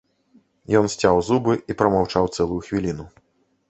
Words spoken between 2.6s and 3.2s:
хвіліну.